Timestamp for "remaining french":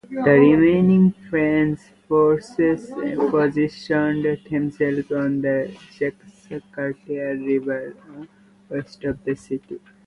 0.31-1.79